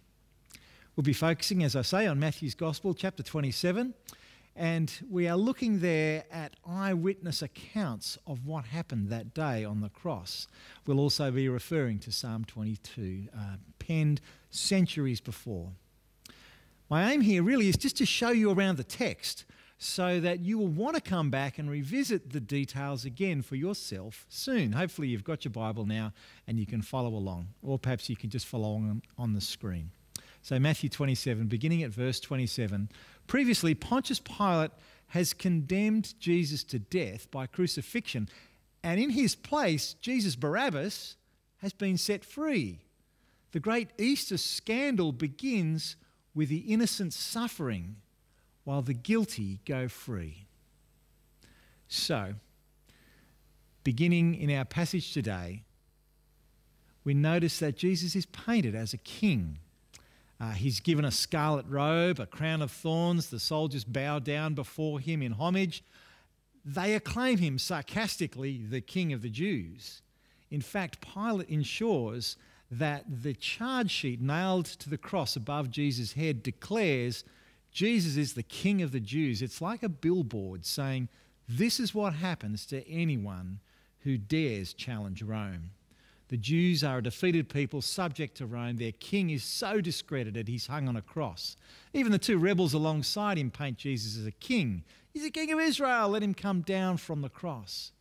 We'll 0.95 1.03
be 1.03 1.13
focusing, 1.13 1.63
as 1.63 1.75
I 1.75 1.81
say, 1.81 2.05
on 2.07 2.19
Matthew's 2.19 2.55
Gospel, 2.55 2.93
chapter 2.93 3.23
27, 3.23 3.93
and 4.55 4.93
we 5.09 5.27
are 5.27 5.35
looking 5.35 5.79
there 5.79 6.25
at 6.31 6.55
eyewitness 6.67 7.41
accounts 7.41 8.17
of 8.27 8.45
what 8.45 8.65
happened 8.65 9.09
that 9.09 9.33
day 9.33 9.65
on 9.65 9.81
the 9.81 9.89
cross. 9.89 10.47
We'll 10.85 10.99
also 10.99 11.31
be 11.31 11.49
referring 11.49 11.99
to 11.99 12.11
Psalm 12.11 12.45
22, 12.45 13.29
uh, 13.35 13.39
penned 13.79 14.21
centuries 14.51 15.19
before. 15.19 15.71
My 16.89 17.11
aim 17.11 17.21
here 17.21 17.41
really 17.41 17.69
is 17.69 17.77
just 17.77 17.97
to 17.97 18.05
show 18.05 18.29
you 18.29 18.51
around 18.51 18.77
the 18.77 18.83
text 18.83 19.45
so 19.83 20.19
that 20.19 20.39
you 20.39 20.57
will 20.57 20.67
want 20.67 20.95
to 20.95 21.01
come 21.01 21.29
back 21.29 21.59
and 21.59 21.69
revisit 21.69 22.31
the 22.31 22.39
details 22.39 23.05
again 23.05 23.41
for 23.41 23.55
yourself 23.55 24.25
soon. 24.29 24.71
Hopefully, 24.71 25.09
you've 25.09 25.23
got 25.23 25.43
your 25.43 25.51
Bible 25.51 25.85
now 25.85 26.13
and 26.47 26.59
you 26.59 26.65
can 26.65 26.81
follow 26.81 27.09
along, 27.09 27.49
or 27.61 27.77
perhaps 27.77 28.09
you 28.09 28.15
can 28.15 28.29
just 28.29 28.45
follow 28.45 28.69
along 28.69 29.01
on 29.17 29.33
the 29.33 29.41
screen. 29.41 29.91
So, 30.41 30.59
Matthew 30.59 30.89
27, 30.89 31.47
beginning 31.47 31.83
at 31.83 31.91
verse 31.91 32.19
27. 32.19 32.89
Previously, 33.27 33.75
Pontius 33.75 34.19
Pilate 34.19 34.71
has 35.07 35.33
condemned 35.33 36.19
Jesus 36.19 36.63
to 36.65 36.79
death 36.79 37.29
by 37.29 37.45
crucifixion, 37.45 38.29
and 38.83 38.99
in 38.99 39.11
his 39.11 39.35
place, 39.35 39.93
Jesus 40.01 40.35
Barabbas 40.35 41.15
has 41.57 41.73
been 41.73 41.97
set 41.97 42.25
free. 42.25 42.79
The 43.51 43.59
great 43.59 43.89
Easter 43.97 44.37
scandal 44.37 45.11
begins 45.11 45.95
with 46.35 46.49
the 46.49 46.57
innocent 46.57 47.13
suffering 47.13 47.97
while 48.63 48.81
the 48.81 48.93
guilty 48.93 49.59
go 49.65 49.87
free. 49.87 50.45
So, 51.87 52.33
beginning 53.83 54.35
in 54.35 54.49
our 54.55 54.65
passage 54.65 55.13
today, 55.13 55.63
we 57.03 57.13
notice 57.13 57.59
that 57.59 57.77
Jesus 57.77 58.15
is 58.15 58.25
painted 58.27 58.75
as 58.75 58.93
a 58.93 58.97
king. 58.97 59.59
Uh, 60.39 60.51
he's 60.51 60.79
given 60.79 61.05
a 61.05 61.11
scarlet 61.11 61.65
robe, 61.67 62.19
a 62.19 62.25
crown 62.25 62.61
of 62.61 62.71
thorns. 62.71 63.29
The 63.29 63.39
soldiers 63.39 63.83
bow 63.83 64.19
down 64.19 64.53
before 64.53 64.99
him 64.99 65.21
in 65.21 65.33
homage. 65.33 65.83
They 66.65 66.95
acclaim 66.95 67.39
him 67.39 67.59
sarcastically 67.59 68.63
the 68.69 68.81
king 68.81 69.11
of 69.11 69.21
the 69.21 69.29
Jews. 69.29 70.01
In 70.49 70.61
fact, 70.61 71.01
Pilate 71.01 71.49
ensures 71.49 72.37
that 72.71 73.03
the 73.23 73.33
charge 73.33 73.91
sheet 73.91 74.21
nailed 74.21 74.65
to 74.65 74.89
the 74.89 74.97
cross 74.97 75.35
above 75.35 75.69
Jesus' 75.69 76.13
head 76.13 76.41
declares 76.41 77.23
Jesus 77.73 78.17
is 78.17 78.33
the 78.33 78.43
King 78.43 78.81
of 78.81 78.91
the 78.91 78.99
Jews. 78.99 79.41
It's 79.41 79.61
like 79.61 79.83
a 79.83 79.89
billboard 79.89 80.65
saying, 80.65 81.09
This 81.49 81.79
is 81.79 81.95
what 81.95 82.13
happens 82.13 82.65
to 82.67 82.87
anyone 82.87 83.59
who 84.01 84.17
dares 84.17 84.73
challenge 84.73 85.23
Rome. 85.23 85.71
The 86.29 86.37
Jews 86.37 86.83
are 86.83 86.99
a 86.99 87.03
defeated 87.03 87.49
people 87.49 87.81
subject 87.81 88.37
to 88.37 88.45
Rome. 88.45 88.77
Their 88.77 88.91
king 88.91 89.29
is 89.29 89.43
so 89.43 89.81
discredited 89.81 90.47
he's 90.47 90.67
hung 90.67 90.87
on 90.87 90.95
a 90.95 91.01
cross. 91.01 91.57
Even 91.93 92.11
the 92.11 92.17
two 92.17 92.37
rebels 92.37 92.73
alongside 92.73 93.37
him 93.37 93.51
paint 93.51 93.77
Jesus 93.77 94.17
as 94.17 94.25
a 94.25 94.31
king. 94.31 94.83
He's 95.13 95.23
the 95.23 95.31
king 95.31 95.51
of 95.51 95.59
Israel. 95.59 96.09
Let 96.09 96.23
him 96.23 96.33
come 96.33 96.61
down 96.61 96.97
from 96.97 97.21
the 97.21 97.29
cross. 97.29 97.91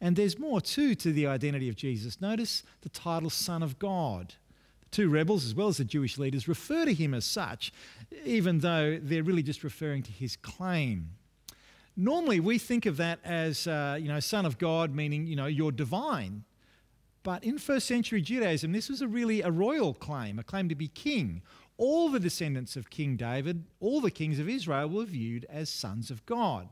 And 0.00 0.16
there's 0.16 0.38
more 0.38 0.60
too 0.60 0.94
to 0.96 1.12
the 1.12 1.26
identity 1.26 1.68
of 1.68 1.76
Jesus. 1.76 2.20
Notice 2.20 2.62
the 2.82 2.88
title 2.88 3.30
Son 3.30 3.62
of 3.62 3.78
God. 3.78 4.34
Two 4.90 5.08
rebels, 5.08 5.44
as 5.44 5.54
well 5.54 5.68
as 5.68 5.76
the 5.76 5.84
Jewish 5.84 6.16
leaders, 6.16 6.48
refer 6.48 6.84
to 6.84 6.94
him 6.94 7.12
as 7.12 7.24
such, 7.24 7.72
even 8.24 8.60
though 8.60 8.98
they're 9.00 9.22
really 9.22 9.42
just 9.42 9.64
referring 9.64 10.02
to 10.04 10.12
his 10.12 10.36
claim. 10.36 11.10
Normally, 11.96 12.40
we 12.40 12.58
think 12.58 12.86
of 12.86 12.98
that 12.98 13.20
as, 13.24 13.66
uh, 13.66 13.98
you 14.00 14.08
know, 14.08 14.20
Son 14.20 14.44
of 14.44 14.58
God, 14.58 14.94
meaning, 14.94 15.26
you 15.26 15.34
know, 15.34 15.46
you're 15.46 15.72
divine. 15.72 16.44
But 17.22 17.42
in 17.42 17.58
first 17.58 17.86
century 17.88 18.20
Judaism, 18.22 18.70
this 18.72 18.88
was 18.88 19.02
a 19.02 19.08
really 19.08 19.40
a 19.42 19.50
royal 19.50 19.94
claim, 19.94 20.38
a 20.38 20.44
claim 20.44 20.68
to 20.68 20.74
be 20.74 20.88
king. 20.88 21.42
All 21.78 22.08
the 22.08 22.20
descendants 22.20 22.76
of 22.76 22.88
King 22.88 23.16
David, 23.16 23.64
all 23.80 24.00
the 24.00 24.10
kings 24.10 24.38
of 24.38 24.48
Israel 24.48 24.88
were 24.88 25.04
viewed 25.04 25.44
as 25.50 25.68
sons 25.68 26.10
of 26.10 26.24
God. 26.24 26.68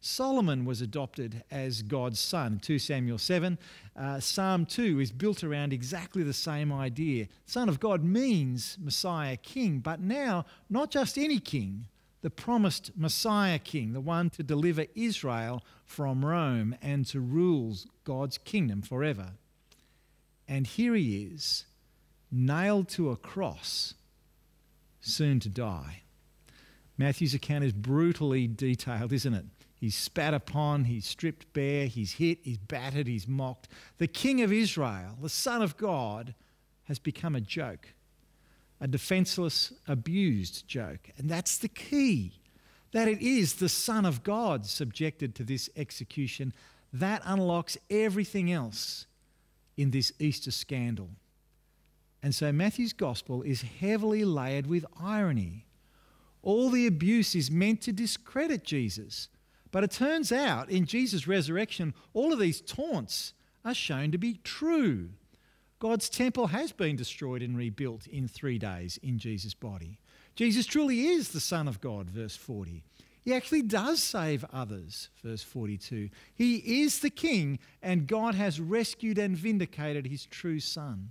Solomon 0.00 0.64
was 0.64 0.80
adopted 0.80 1.42
as 1.50 1.82
God's 1.82 2.20
son. 2.20 2.60
2 2.62 2.78
Samuel 2.78 3.18
7. 3.18 3.58
Uh, 3.96 4.20
Psalm 4.20 4.66
2 4.66 5.00
is 5.00 5.10
built 5.10 5.42
around 5.42 5.72
exactly 5.72 6.22
the 6.22 6.32
same 6.32 6.72
idea. 6.72 7.28
Son 7.44 7.68
of 7.68 7.80
God 7.80 8.04
means 8.04 8.76
Messiah 8.80 9.36
king, 9.36 9.80
but 9.80 10.00
now 10.00 10.44
not 10.70 10.90
just 10.90 11.18
any 11.18 11.40
king, 11.40 11.86
the 12.22 12.30
promised 12.30 12.90
Messiah 12.96 13.58
king, 13.58 13.92
the 13.92 14.00
one 14.00 14.30
to 14.30 14.42
deliver 14.42 14.86
Israel 14.94 15.62
from 15.84 16.24
Rome 16.24 16.74
and 16.82 17.06
to 17.06 17.20
rule 17.20 17.76
God's 18.04 18.38
kingdom 18.38 18.82
forever. 18.82 19.32
And 20.48 20.66
here 20.66 20.94
he 20.94 21.24
is, 21.24 21.64
nailed 22.30 22.88
to 22.90 23.10
a 23.10 23.16
cross, 23.16 23.94
soon 25.00 25.40
to 25.40 25.48
die. 25.48 26.02
Matthew's 26.98 27.34
account 27.34 27.64
is 27.64 27.72
brutally 27.72 28.46
detailed, 28.46 29.12
isn't 29.12 29.34
it? 29.34 29.44
He's 29.86 29.94
spat 29.94 30.34
upon, 30.34 30.86
he's 30.86 31.06
stripped 31.06 31.52
bare, 31.52 31.86
he's 31.86 32.14
hit, 32.14 32.40
he's 32.42 32.58
battered, 32.58 33.06
he's 33.06 33.28
mocked. 33.28 33.68
The 33.98 34.08
King 34.08 34.42
of 34.42 34.52
Israel, 34.52 35.16
the 35.22 35.28
Son 35.28 35.62
of 35.62 35.76
God, 35.76 36.34
has 36.86 36.98
become 36.98 37.36
a 37.36 37.40
joke, 37.40 37.94
a 38.80 38.88
defenseless, 38.88 39.72
abused 39.86 40.66
joke. 40.66 41.10
And 41.16 41.30
that's 41.30 41.56
the 41.56 41.68
key 41.68 42.32
that 42.90 43.06
it 43.06 43.22
is 43.22 43.54
the 43.54 43.68
Son 43.68 44.04
of 44.04 44.24
God 44.24 44.66
subjected 44.66 45.36
to 45.36 45.44
this 45.44 45.70
execution. 45.76 46.52
That 46.92 47.22
unlocks 47.24 47.78
everything 47.88 48.50
else 48.50 49.06
in 49.76 49.92
this 49.92 50.12
Easter 50.18 50.50
scandal. 50.50 51.10
And 52.24 52.34
so 52.34 52.50
Matthew's 52.50 52.92
gospel 52.92 53.42
is 53.42 53.62
heavily 53.62 54.24
layered 54.24 54.66
with 54.66 54.84
irony. 55.00 55.64
All 56.42 56.70
the 56.70 56.88
abuse 56.88 57.36
is 57.36 57.52
meant 57.52 57.82
to 57.82 57.92
discredit 57.92 58.64
Jesus 58.64 59.28
but 59.70 59.84
it 59.84 59.90
turns 59.90 60.32
out 60.32 60.70
in 60.70 60.86
Jesus' 60.86 61.26
resurrection, 61.26 61.94
all 62.12 62.32
of 62.32 62.38
these 62.38 62.60
taunts 62.60 63.34
are 63.64 63.74
shown 63.74 64.12
to 64.12 64.18
be 64.18 64.40
true. 64.44 65.10
God's 65.78 66.08
temple 66.08 66.48
has 66.48 66.72
been 66.72 66.96
destroyed 66.96 67.42
and 67.42 67.56
rebuilt 67.56 68.06
in 68.06 68.28
three 68.28 68.58
days 68.58 68.98
in 69.02 69.18
Jesus' 69.18 69.54
body. 69.54 69.98
Jesus 70.34 70.66
truly 70.66 71.06
is 71.08 71.30
the 71.30 71.40
Son 71.40 71.68
of 71.68 71.80
God, 71.80 72.08
verse 72.08 72.36
40. 72.36 72.82
He 73.22 73.34
actually 73.34 73.62
does 73.62 74.02
save 74.02 74.44
others, 74.52 75.10
verse 75.22 75.42
42. 75.42 76.10
He 76.34 76.82
is 76.82 77.00
the 77.00 77.10
King, 77.10 77.58
and 77.82 78.06
God 78.06 78.36
has 78.36 78.60
rescued 78.60 79.18
and 79.18 79.36
vindicated 79.36 80.06
his 80.06 80.24
true 80.26 80.60
Son. 80.60 81.10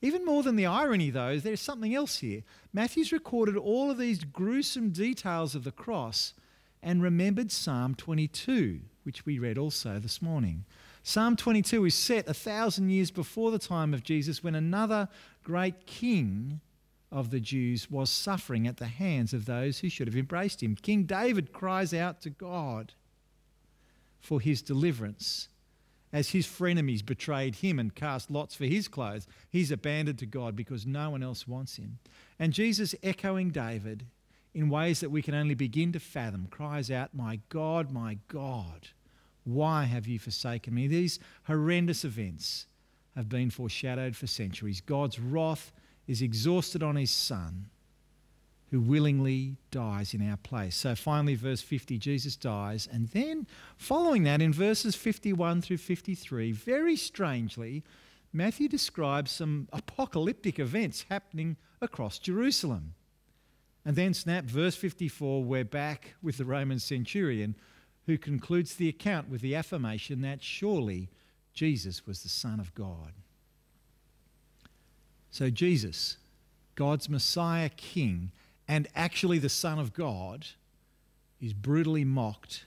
Even 0.00 0.24
more 0.24 0.42
than 0.42 0.56
the 0.56 0.66
irony, 0.66 1.10
though, 1.10 1.38
there's 1.38 1.60
something 1.60 1.94
else 1.94 2.18
here. 2.18 2.42
Matthew's 2.72 3.12
recorded 3.12 3.56
all 3.56 3.90
of 3.90 3.98
these 3.98 4.24
gruesome 4.24 4.90
details 4.90 5.54
of 5.54 5.64
the 5.64 5.70
cross 5.70 6.32
and 6.82 7.02
remembered 7.02 7.52
Psalm 7.52 7.94
22, 7.94 8.80
which 9.04 9.26
we 9.26 9.38
read 9.38 9.58
also 9.58 9.98
this 9.98 10.22
morning. 10.22 10.64
Psalm 11.02 11.36
22 11.36 11.86
is 11.86 11.94
set 11.94 12.28
a 12.28 12.34
thousand 12.34 12.90
years 12.90 13.10
before 13.10 13.50
the 13.50 13.58
time 13.58 13.94
of 13.94 14.02
Jesus 14.02 14.42
when 14.42 14.54
another 14.54 15.08
great 15.42 15.86
king 15.86 16.60
of 17.10 17.30
the 17.30 17.40
Jews 17.40 17.90
was 17.90 18.10
suffering 18.10 18.66
at 18.66 18.76
the 18.76 18.86
hands 18.86 19.32
of 19.32 19.46
those 19.46 19.80
who 19.80 19.88
should 19.88 20.06
have 20.06 20.16
embraced 20.16 20.62
him. 20.62 20.76
King 20.76 21.04
David 21.04 21.52
cries 21.52 21.92
out 21.92 22.20
to 22.22 22.30
God 22.30 22.92
for 24.20 24.40
his 24.40 24.62
deliverance. 24.62 25.48
As 26.12 26.30
his 26.30 26.46
frenemies 26.46 27.04
betrayed 27.04 27.56
him 27.56 27.78
and 27.78 27.94
cast 27.94 28.30
lots 28.30 28.54
for 28.54 28.64
his 28.64 28.88
clothes, 28.88 29.26
he's 29.48 29.70
abandoned 29.70 30.18
to 30.18 30.26
God 30.26 30.56
because 30.56 30.84
no 30.86 31.10
one 31.10 31.22
else 31.22 31.46
wants 31.46 31.76
him. 31.76 31.98
And 32.38 32.52
Jesus, 32.52 32.94
echoing 33.02 33.50
David, 33.50 34.06
in 34.54 34.68
ways 34.68 35.00
that 35.00 35.10
we 35.10 35.22
can 35.22 35.34
only 35.34 35.54
begin 35.54 35.92
to 35.92 36.00
fathom, 36.00 36.48
cries 36.50 36.90
out, 36.90 37.14
My 37.14 37.40
God, 37.48 37.92
my 37.92 38.18
God, 38.28 38.88
why 39.44 39.84
have 39.84 40.06
you 40.06 40.18
forsaken 40.18 40.74
me? 40.74 40.86
These 40.86 41.18
horrendous 41.44 42.04
events 42.04 42.66
have 43.14 43.28
been 43.28 43.50
foreshadowed 43.50 44.16
for 44.16 44.26
centuries. 44.26 44.80
God's 44.80 45.18
wrath 45.18 45.72
is 46.06 46.22
exhausted 46.22 46.82
on 46.82 46.96
his 46.96 47.10
Son, 47.10 47.66
who 48.70 48.80
willingly 48.80 49.56
dies 49.70 50.14
in 50.14 50.28
our 50.28 50.36
place. 50.36 50.76
So 50.76 50.94
finally, 50.94 51.34
verse 51.34 51.60
50, 51.60 51.98
Jesus 51.98 52.36
dies. 52.36 52.88
And 52.90 53.08
then, 53.08 53.46
following 53.76 54.22
that, 54.24 54.40
in 54.40 54.52
verses 54.52 54.94
51 54.94 55.62
through 55.62 55.78
53, 55.78 56.52
very 56.52 56.96
strangely, 56.96 57.82
Matthew 58.32 58.68
describes 58.68 59.32
some 59.32 59.68
apocalyptic 59.72 60.58
events 60.58 61.06
happening 61.08 61.56
across 61.80 62.18
Jerusalem. 62.18 62.94
And 63.84 63.96
then, 63.96 64.12
snap, 64.12 64.44
verse 64.44 64.76
54, 64.76 65.42
we're 65.42 65.64
back 65.64 66.14
with 66.22 66.36
the 66.36 66.44
Roman 66.44 66.78
centurion 66.78 67.54
who 68.06 68.18
concludes 68.18 68.74
the 68.74 68.88
account 68.88 69.30
with 69.30 69.40
the 69.40 69.54
affirmation 69.54 70.20
that 70.20 70.42
surely 70.42 71.08
Jesus 71.54 72.06
was 72.06 72.22
the 72.22 72.28
Son 72.28 72.60
of 72.60 72.74
God. 72.74 73.12
So, 75.30 75.48
Jesus, 75.48 76.18
God's 76.74 77.08
Messiah 77.08 77.70
King, 77.70 78.32
and 78.68 78.88
actually 78.94 79.38
the 79.38 79.48
Son 79.48 79.78
of 79.78 79.94
God, 79.94 80.46
is 81.40 81.52
brutally 81.54 82.04
mocked 82.04 82.66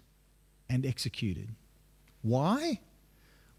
and 0.69 0.85
executed. 0.85 1.49
Why? 2.21 2.79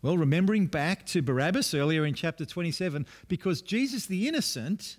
Well, 0.02 0.18
remembering 0.18 0.66
back 0.66 1.06
to 1.06 1.22
Barabbas 1.22 1.72
earlier 1.72 2.04
in 2.04 2.14
chapter 2.14 2.44
27, 2.44 3.06
because 3.28 3.62
Jesus 3.62 4.06
the 4.06 4.26
innocent 4.26 4.98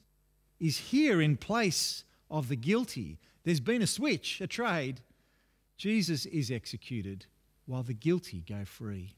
is 0.59 0.77
here 0.77 1.21
in 1.21 1.35
place 1.35 2.05
of 2.29 2.47
the 2.47 2.55
guilty. 2.55 3.19
There's 3.43 3.59
been 3.59 3.81
a 3.81 3.87
switch, 3.87 4.41
a 4.41 4.47
trade. 4.47 5.01
Jesus 5.77 6.25
is 6.25 6.51
executed 6.51 7.25
while 7.65 7.83
the 7.83 7.93
guilty 7.93 8.43
go 8.47 8.65
free. 8.65 9.15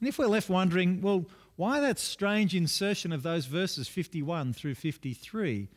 And 0.00 0.08
if 0.08 0.18
we're 0.18 0.26
left 0.26 0.50
wondering, 0.50 1.00
well, 1.00 1.24
why 1.56 1.80
that 1.80 1.98
strange 1.98 2.54
insertion 2.54 3.12
of 3.12 3.22
those 3.22 3.46
verses 3.46 3.88
51 3.88 4.52
through 4.52 4.74
53? 4.74 5.68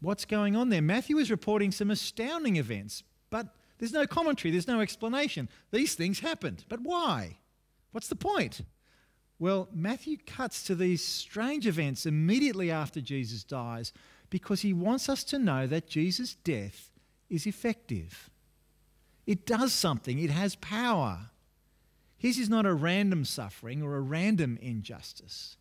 What's 0.00 0.24
going 0.24 0.56
on 0.56 0.70
there? 0.70 0.82
Matthew 0.82 1.18
is 1.18 1.30
reporting 1.30 1.70
some 1.70 1.90
astounding 1.90 2.56
events, 2.56 3.04
but 3.30 3.54
there's 3.78 3.92
no 3.92 4.06
commentary, 4.06 4.50
there's 4.50 4.66
no 4.66 4.80
explanation. 4.80 5.48
These 5.70 5.94
things 5.94 6.20
happened, 6.20 6.64
but 6.68 6.80
why? 6.80 7.38
What's 7.92 8.08
the 8.08 8.16
point? 8.16 8.62
Well, 9.38 9.68
Matthew 9.72 10.18
cuts 10.26 10.64
to 10.64 10.74
these 10.74 11.04
strange 11.04 11.66
events 11.66 12.06
immediately 12.06 12.70
after 12.70 13.00
Jesus 13.00 13.44
dies 13.44 13.92
because 14.32 14.62
he 14.62 14.72
wants 14.72 15.10
us 15.10 15.22
to 15.22 15.38
know 15.38 15.66
that 15.66 15.86
Jesus' 15.86 16.36
death 16.36 16.90
is 17.28 17.46
effective. 17.46 18.30
It 19.26 19.44
does 19.44 19.74
something, 19.74 20.18
it 20.18 20.30
has 20.30 20.56
power. 20.56 21.28
His 22.16 22.38
is 22.38 22.48
not 22.48 22.64
a 22.64 22.72
random 22.72 23.26
suffering 23.26 23.82
or 23.82 23.94
a 23.94 24.00
random 24.00 24.58
injustice. 24.62 25.58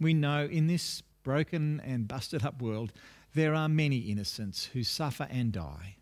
We 0.00 0.14
know 0.14 0.46
in 0.46 0.66
this 0.66 1.00
broken 1.22 1.80
and 1.84 2.08
busted 2.08 2.44
up 2.44 2.60
world, 2.60 2.92
there 3.34 3.54
are 3.54 3.68
many 3.68 3.98
innocents 3.98 4.64
who 4.72 4.82
suffer 4.82 5.28
and 5.30 5.52
die, 5.52 5.98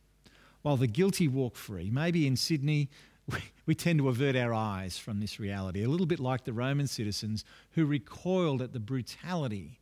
while 0.63 0.79
the 0.79 0.87
guilty 0.87 1.29
walk 1.29 1.57
free. 1.57 1.91
Maybe 1.91 2.27
in 2.27 2.37
Sydney, 2.37 2.89
we 3.67 3.75
tend 3.75 3.99
to 3.99 4.09
avert 4.09 4.37
our 4.37 4.55
eyes 4.55 4.97
from 4.97 5.21
this 5.21 5.39
reality, 5.39 5.85
a 5.85 5.89
little 5.89 6.07
bit 6.07 6.21
like 6.21 6.45
the 6.45 6.55
Roman 6.55 6.87
citizens 6.87 7.45
who 7.73 7.85
recoiled 7.85 8.63
at 8.63 8.73
the 8.73 8.81
brutality 8.81 9.81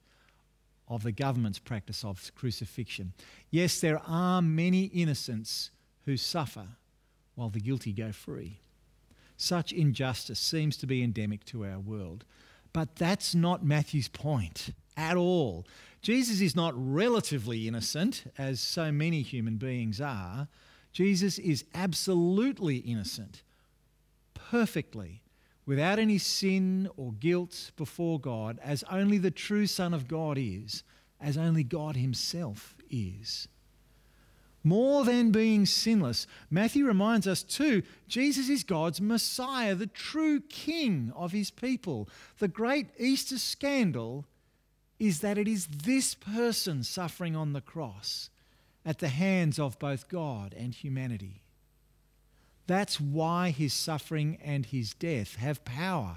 of 0.89 1.03
the 1.03 1.13
government's 1.13 1.59
practice 1.59 2.05
of 2.05 2.31
crucifixion. 2.35 3.13
Yes, 3.51 3.81
there 3.81 4.01
are 4.07 4.43
many 4.43 4.85
innocents 4.85 5.71
who 6.05 6.17
suffer 6.17 6.67
while 7.35 7.49
the 7.49 7.61
guilty 7.61 7.93
go 7.93 8.13
free. 8.13 8.59
Such 9.37 9.73
injustice 9.73 10.39
seems 10.39 10.77
to 10.79 10.87
be 10.87 11.03
endemic 11.03 11.45
to 11.47 11.65
our 11.65 11.79
world. 11.79 12.25
But 12.73 12.97
that's 12.97 13.35
not 13.35 13.65
Matthew's 13.65 14.09
point 14.09 14.71
at 14.97 15.17
all. 15.17 15.67
Jesus 16.01 16.41
is 16.41 16.57
not 16.57 16.75
relatively 16.77 17.69
innocent, 17.69 18.25
as 18.37 18.61
so 18.61 18.91
many 18.91 19.23
human 19.23 19.57
beings 19.57 20.01
are. 20.01 20.49
Jesus 20.93 21.39
is 21.39 21.65
absolutely 21.75 22.79
innocent, 22.79 23.43
perfectly 24.35 25.23
without 25.73 25.99
any 25.99 26.19
sin 26.19 26.87
or 26.99 27.15
guilt 27.15 27.71
before 27.79 28.21
God, 28.21 28.59
as 28.63 28.85
only 28.91 29.17
the 29.17 29.31
true 29.31 29.67
Son 29.67 29.95
of 29.95 30.07
God 30.07 30.37
is, 30.39 30.83
as 31.19 31.39
only 31.39 31.65
God 31.65 31.97
Himself 31.97 32.77
is. 32.91 33.49
More 34.63 35.03
than 35.07 35.33
being 35.33 35.65
sinless, 35.65 36.27
Matthew 36.51 36.85
reminds 36.85 37.27
us 37.27 37.43
too 37.43 37.83
Jesus 38.07 38.51
is 38.51 38.65
God's 38.65 39.01
Messiah, 39.01 39.75
the 39.75 39.87
true 39.87 40.43
King 40.43 41.11
of 41.17 41.33
His 41.33 41.51
people. 41.51 42.07
The 42.39 42.49
great 42.49 42.89
Easter 42.99 43.39
scandal 43.39 44.27
is 44.99 45.21
that 45.21 45.39
it 45.39 45.49
is 45.49 45.69
this 45.69 46.15
person 46.15 46.83
suffering 46.83 47.35
on 47.35 47.55
the 47.55 47.63
cross 47.63 48.29
at 48.85 48.99
the 48.99 49.09
hands 49.09 49.59
of 49.59 49.79
both 49.79 50.07
God 50.11 50.55
and 50.55 50.75
humanity. 50.75 51.42
That's 52.73 52.99
why 52.99 53.51
his 53.51 53.75
suffering 53.75 54.39
and 54.43 54.65
his 54.65 54.95
death 54.95 55.37
have 55.37 55.63
power 55.63 56.17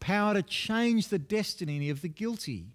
power 0.00 0.34
to 0.34 0.42
change 0.42 1.08
the 1.08 1.18
destiny 1.18 1.88
of 1.88 2.02
the 2.02 2.08
guilty. 2.08 2.66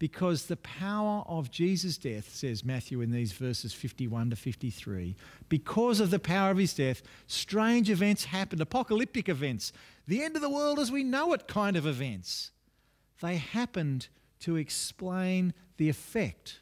because 0.00 0.46
the 0.46 0.56
power 0.56 1.22
of 1.28 1.52
Jesus' 1.52 1.96
death, 1.96 2.34
says 2.34 2.64
Matthew 2.64 3.00
in 3.00 3.12
these 3.12 3.30
verses 3.30 3.72
51 3.72 4.30
to 4.30 4.36
53, 4.36 5.14
because 5.48 6.00
of 6.00 6.10
the 6.10 6.18
power 6.18 6.50
of 6.50 6.58
his 6.58 6.74
death, 6.74 7.00
strange 7.28 7.88
events 7.88 8.24
happened, 8.24 8.60
apocalyptic 8.60 9.28
events, 9.28 9.72
the 10.08 10.24
end 10.24 10.34
of 10.34 10.42
the 10.42 10.50
world 10.50 10.80
as 10.80 10.90
we 10.90 11.04
know 11.04 11.32
it 11.32 11.46
kind 11.46 11.76
of 11.76 11.86
events. 11.86 12.50
They 13.22 13.36
happened 13.36 14.08
to 14.40 14.56
explain 14.56 15.54
the 15.76 15.88
effect 15.88 16.58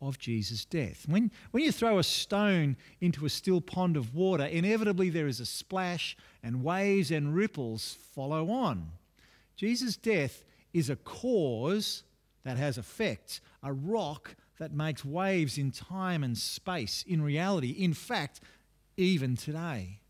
of 0.00 0.18
Jesus' 0.18 0.64
death. 0.64 1.04
When, 1.08 1.30
when 1.50 1.64
you 1.64 1.72
throw 1.72 1.98
a 1.98 2.04
stone 2.04 2.76
into 3.00 3.26
a 3.26 3.30
still 3.30 3.60
pond 3.60 3.96
of 3.96 4.14
water, 4.14 4.44
inevitably 4.44 5.10
there 5.10 5.26
is 5.26 5.40
a 5.40 5.46
splash, 5.46 6.16
and 6.42 6.62
waves 6.62 7.10
and 7.10 7.34
ripples 7.34 7.98
follow 8.14 8.50
on. 8.50 8.92
Jesus' 9.56 9.96
death 9.96 10.44
is 10.72 10.88
a 10.88 10.96
cause 10.96 12.04
that 12.44 12.56
has 12.56 12.78
effects, 12.78 13.40
a 13.62 13.72
rock 13.72 14.36
that 14.58 14.72
makes 14.72 15.04
waves 15.04 15.58
in 15.58 15.70
time 15.70 16.22
and 16.22 16.38
space, 16.38 17.04
in 17.06 17.22
reality, 17.22 17.70
in 17.70 17.92
fact, 17.92 18.40
even 18.96 19.36
today. 19.36 20.00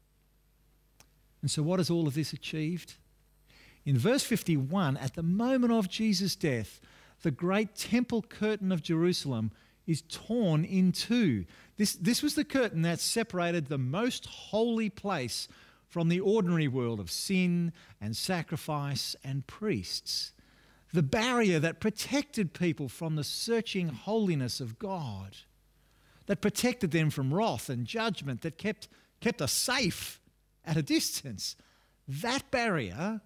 And 1.41 1.51
so, 1.51 1.63
what 1.63 1.79
has 1.79 1.91
all 1.91 2.07
of 2.07 2.15
this 2.15 2.33
achieved? 2.33 2.95
In 3.85 3.97
verse 3.97 4.23
51, 4.23 4.97
at 4.97 5.15
the 5.15 5.23
moment 5.23 5.73
of 5.73 5.89
Jesus' 5.89 6.37
death, 6.37 6.81
the 7.23 7.31
great 7.31 7.75
temple 7.75 8.23
curtain 8.23 8.71
of 8.73 8.83
Jerusalem 8.83 9.51
is 9.89 10.03
torn 10.03 10.65
in 10.65 10.93
two. 10.93 11.47
This, 11.79 11.95
this 11.95 12.23
was 12.23 12.35
the 12.35 12.45
curtain 12.45 12.83
that 12.83 13.01
separated 13.01 13.67
the 13.67 13.79
most 13.79 14.27
holy 14.27 14.91
place 14.91 15.49
from 15.89 16.11
the 16.11 16.21
ordinary 16.21 16.69
world 16.69 17.01
of 17.01 17.11
sin 17.11 17.73
and 18.01 18.15
sacrifice 18.15 19.17
and 19.25 19.47
priests. 19.47 20.33
The 20.93 21.03
barrier 21.03 21.59
that 21.59 21.81
protected 21.81 22.53
people 22.53 22.89
from 22.89 23.17
the 23.17 23.25
searching 23.25 23.89
holiness 23.89 24.61
of 24.61 24.79
God, 24.79 25.39
that 26.27 26.43
protected 26.43 26.91
them 26.91 27.09
from 27.09 27.33
wrath 27.33 27.71
and 27.71 27.87
judgment, 27.87 28.43
that 28.43 28.59
kept, 28.59 28.89
kept 29.21 29.41
us 29.41 29.53
safe 29.53 30.21
at 30.67 30.77
a 30.77 30.83
distance. 30.83 31.57
That 32.07 32.51
barrier 32.51 33.23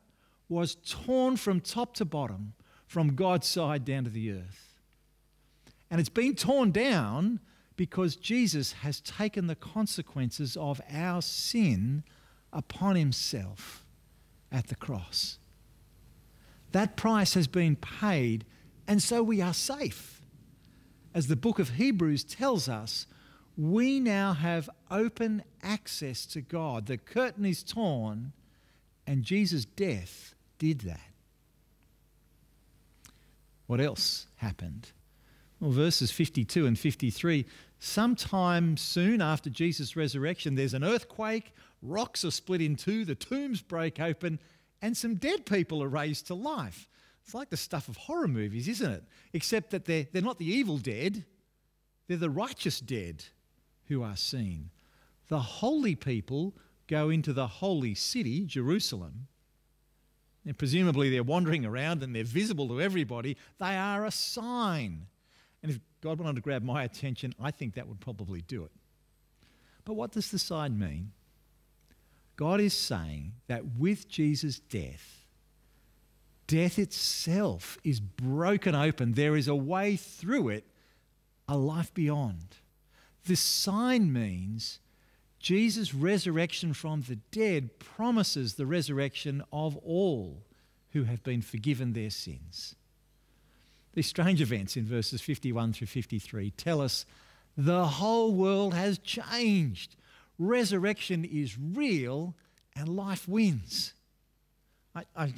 was 0.49 0.77
torn 0.89 1.37
from 1.37 1.61
top 1.61 1.95
to 1.95 2.05
bottom, 2.05 2.55
from 2.87 3.17
God's 3.17 3.49
side 3.49 3.85
down 3.85 4.05
to 4.05 4.11
the 4.11 4.31
earth. 4.31 4.72
And 5.93 6.01
it's 6.01 6.09
been 6.09 6.35
torn 6.35 6.71
down 6.71 7.39
because 7.77 8.17
Jesus 8.17 8.73
has 8.73 8.99
taken 9.03 9.47
the 9.47 9.55
consequences 9.55 10.57
of 10.57 10.81
our 10.91 11.21
sin 11.21 12.03
upon 12.51 12.97
himself 12.97 13.85
at 14.51 14.69
the 14.69 14.75
cross. 14.75 15.39
That 16.71 16.97
price 16.97 17.35
has 17.35 17.47
been 17.47 17.77
paid, 17.77 18.47
and 18.89 19.03
so 19.03 19.23
we 19.23 19.43
are 19.43 19.53
safe. 19.53 20.23
As 21.13 21.27
the 21.27 21.37
book 21.37 21.59
of 21.59 21.69
Hebrews 21.75 22.25
tells 22.25 22.71
us, 22.71 23.07
we 23.55 24.01
now 24.01 24.33
have 24.33 24.71
open 24.91 25.43
access 25.63 26.25
to 26.25 26.41
God. 26.41 26.87
The 26.87 26.97
curtain 26.97 27.45
is 27.45 27.63
torn, 27.63 28.33
and 29.07 29.25
Jesus' 29.25 29.67
death 29.67 30.35
did 30.59 30.81
that. 30.81 31.11
What 33.67 33.83
else 33.83 34.27
happened? 34.37 34.93
Well, 35.63 35.71
verses 35.71 36.11
52 36.11 36.67
and 36.67 36.77
53 36.77 37.47
sometime 37.79 38.77
soon 38.77 39.23
after 39.23 39.49
Jesus' 39.49 39.95
resurrection, 39.95 40.57
there's 40.57 40.75
an 40.75 40.83
earthquake, 40.83 41.55
rocks 41.83 42.25
are 42.25 42.33
split 42.33 42.61
in 42.61 42.75
two, 42.75 43.05
the 43.05 43.15
tombs 43.15 43.63
break 43.63 44.01
open, 44.01 44.41
and 44.83 44.97
some 44.97 45.15
dead 45.15 45.47
people 45.47 45.81
are 45.81 45.89
raised 45.89 46.27
to 46.27 46.35
life. 46.35 46.89
It's 47.25 47.33
like 47.33 47.49
the 47.49 47.57
stuff 47.57 47.89
of 47.89 47.97
horror 47.97 48.27
movies, 48.27 48.67
isn't 48.67 48.91
it? 48.91 49.05
Except 49.35 49.71
that 49.71 49.85
they're, 49.85 50.09
they're 50.13 50.21
not 50.21 50.41
the 50.41 50.53
evil 50.53 50.79
dead, 50.79 51.25
they're 52.09 52.17
the 52.17 52.29
righteous 52.29 52.81
dead 52.81 53.23
who 53.87 54.03
are 54.03 54.17
seen. 54.17 54.71
The 55.29 55.39
holy 55.39 55.95
people 55.95 56.57
go 56.89 57.09
into 57.09 57.33
the 57.33 57.47
holy 57.47 57.95
city, 57.95 58.47
Jerusalem. 58.47 59.29
And 60.45 60.59
presumably 60.59 61.09
they're 61.09 61.23
wandering 61.23 61.65
around 61.65 62.03
and 62.03 62.17
they're 62.17 62.25
visible 62.25 62.67
to 62.67 62.83
everybody. 62.83 63.37
They 63.61 63.77
are 63.77 64.05
a 64.05 64.11
sign 64.11 65.07
and 65.63 65.71
if 65.71 65.81
God 66.01 66.19
wanted 66.19 66.37
to 66.37 66.43
grab 66.43 66.63
my 66.63 66.85
attention, 66.85 67.35
I 67.41 67.51
think 67.51 67.75
that 67.75 67.87
would 67.87 68.01
probably 68.01 68.43
do 68.43 68.65
it. 68.65 68.73
But 69.85 69.95
what 69.95 70.13
does 70.13 70.31
the 70.31 70.39
sign 70.39 70.79
mean? 70.79 71.13
God 72.37 72.61
is 72.61 72.75
saying 72.75 73.35
that 73.47 73.77
with 73.79 74.09
Jesus' 74.09 74.59
death, 74.59 75.27
death 76.47 76.79
itself 76.79 77.79
is 77.85 78.01
broken 78.01 78.75
open. 78.75 79.13
There 79.13 79.37
is 79.37 79.49
a 79.49 79.55
way 79.55 79.97
through 79.97 80.49
it, 80.49 80.65
a 81.49 81.57
life 81.57 81.93
beyond. 81.95 82.57
This 83.25 83.41
sign 83.41 84.13
means 84.13 84.81
Jesus' 85.39 85.95
resurrection 85.95 86.73
from 86.73 87.03
the 87.03 87.17
dead 87.17 87.79
promises 87.79 88.55
the 88.55 88.67
resurrection 88.67 89.43
of 89.53 89.77
all 89.79 90.45
who 90.91 91.05
have 91.05 91.23
been 91.23 91.43
forgiven 91.43 91.93
their 91.93 92.11
sins. 92.11 92.75
These 93.95 94.07
strange 94.07 94.41
events 94.41 94.77
in 94.77 94.85
verses 94.87 95.21
51 95.21 95.75
through 95.75 95.87
53 95.89 96.51
tell 96.53 96.81
us 96.81 97.05
the 97.57 97.87
whole 97.87 98.35
world 98.35 98.75
has 98.75 98.99
changed. 98.99 99.97
Resurrection 100.39 101.25
is 101.25 101.59
real 101.59 102.35
and 102.75 102.89
life 102.89 103.29
wins. 103.29 103.93
I, 104.95 105.05
I, 105.15 105.33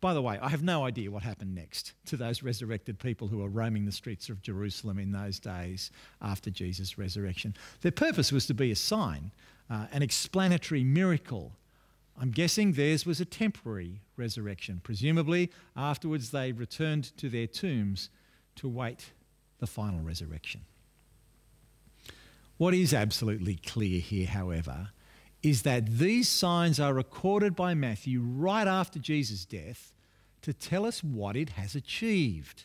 by 0.00 0.12
the 0.12 0.20
way, 0.22 0.38
I 0.40 0.50
have 0.50 0.62
no 0.62 0.84
idea 0.84 1.10
what 1.10 1.22
happened 1.22 1.54
next 1.54 1.94
to 2.06 2.16
those 2.16 2.42
resurrected 2.42 2.98
people 2.98 3.28
who 3.28 3.38
were 3.38 3.48
roaming 3.48 3.86
the 3.86 3.92
streets 3.92 4.28
of 4.28 4.42
Jerusalem 4.42 4.98
in 4.98 5.12
those 5.12 5.40
days 5.40 5.90
after 6.20 6.50
Jesus' 6.50 6.98
resurrection. 6.98 7.54
Their 7.80 7.92
purpose 7.92 8.30
was 8.30 8.46
to 8.46 8.54
be 8.54 8.70
a 8.70 8.76
sign, 8.76 9.32
uh, 9.70 9.86
an 9.92 10.02
explanatory 10.02 10.84
miracle 10.84 11.52
I'm 12.18 12.30
guessing 12.30 12.72
theirs 12.72 13.04
was 13.04 13.20
a 13.20 13.26
temporary 13.26 14.00
resurrection. 14.16 14.80
Presumably, 14.82 15.50
afterwards 15.76 16.30
they 16.30 16.52
returned 16.52 17.16
to 17.18 17.28
their 17.28 17.46
tombs 17.46 18.08
to 18.56 18.68
wait 18.68 19.12
the 19.58 19.66
final 19.66 20.00
resurrection. 20.00 20.62
What 22.56 22.72
is 22.72 22.94
absolutely 22.94 23.56
clear 23.56 24.00
here, 24.00 24.26
however, 24.26 24.88
is 25.42 25.62
that 25.62 25.98
these 25.98 26.28
signs 26.28 26.80
are 26.80 26.94
recorded 26.94 27.54
by 27.54 27.74
Matthew 27.74 28.20
right 28.20 28.66
after 28.66 28.98
Jesus' 28.98 29.44
death 29.44 29.92
to 30.40 30.54
tell 30.54 30.86
us 30.86 31.04
what 31.04 31.36
it 31.36 31.50
has 31.50 31.74
achieved, 31.74 32.64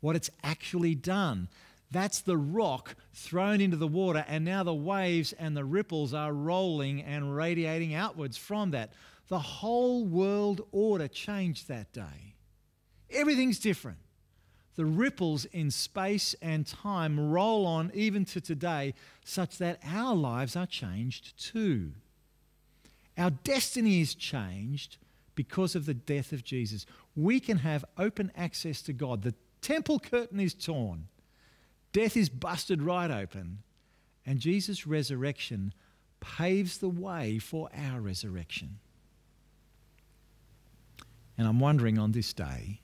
what 0.00 0.14
it's 0.14 0.30
actually 0.44 0.94
done. 0.94 1.48
That's 1.92 2.20
the 2.22 2.38
rock 2.38 2.96
thrown 3.12 3.60
into 3.60 3.76
the 3.76 3.86
water, 3.86 4.24
and 4.26 4.44
now 4.46 4.62
the 4.62 4.74
waves 4.74 5.34
and 5.34 5.54
the 5.54 5.64
ripples 5.64 6.14
are 6.14 6.32
rolling 6.32 7.02
and 7.02 7.36
radiating 7.36 7.94
outwards 7.94 8.38
from 8.38 8.70
that. 8.70 8.94
The 9.28 9.38
whole 9.38 10.06
world 10.06 10.62
order 10.72 11.06
changed 11.06 11.68
that 11.68 11.92
day. 11.92 12.34
Everything's 13.10 13.58
different. 13.58 13.98
The 14.74 14.86
ripples 14.86 15.44
in 15.44 15.70
space 15.70 16.34
and 16.40 16.66
time 16.66 17.30
roll 17.30 17.66
on 17.66 17.90
even 17.92 18.24
to 18.26 18.40
today, 18.40 18.94
such 19.22 19.58
that 19.58 19.78
our 19.86 20.16
lives 20.16 20.56
are 20.56 20.66
changed 20.66 21.38
too. 21.38 21.92
Our 23.18 23.30
destiny 23.30 24.00
is 24.00 24.14
changed 24.14 24.96
because 25.34 25.74
of 25.74 25.84
the 25.84 25.92
death 25.92 26.32
of 26.32 26.42
Jesus. 26.42 26.86
We 27.14 27.38
can 27.38 27.58
have 27.58 27.84
open 27.98 28.32
access 28.34 28.80
to 28.82 28.94
God. 28.94 29.22
The 29.22 29.34
temple 29.60 30.00
curtain 30.00 30.40
is 30.40 30.54
torn. 30.54 31.08
Death 31.92 32.16
is 32.16 32.28
busted 32.28 32.82
right 32.82 33.10
open, 33.10 33.58
and 34.24 34.40
Jesus' 34.40 34.86
resurrection 34.86 35.74
paves 36.20 36.78
the 36.78 36.88
way 36.88 37.38
for 37.38 37.68
our 37.76 38.00
resurrection. 38.00 38.78
And 41.36 41.46
I'm 41.46 41.60
wondering 41.60 41.98
on 41.98 42.12
this 42.12 42.32
day 42.32 42.80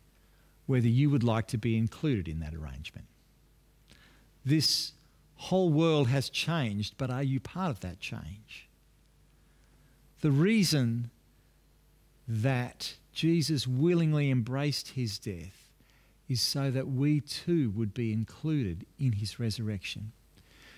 whether 0.66 0.88
you 0.88 1.08
would 1.08 1.24
like 1.24 1.46
to 1.48 1.58
be 1.58 1.76
included 1.76 2.28
in 2.28 2.40
that 2.40 2.54
arrangement. 2.54 3.06
This 4.44 4.92
whole 5.36 5.70
world 5.70 6.08
has 6.08 6.28
changed, 6.28 6.94
but 6.98 7.10
are 7.10 7.22
you 7.22 7.40
part 7.40 7.70
of 7.70 7.80
that 7.80 8.00
change? 8.00 8.68
The 10.20 10.30
reason 10.30 11.10
that 12.26 12.94
Jesus 13.12 13.66
willingly 13.66 14.30
embraced 14.30 14.88
his 14.88 15.18
death 15.18 15.67
is 16.28 16.40
so 16.40 16.70
that 16.70 16.88
we 16.88 17.20
too 17.20 17.70
would 17.70 17.94
be 17.94 18.12
included 18.12 18.84
in 18.98 19.12
his 19.12 19.40
resurrection. 19.40 20.12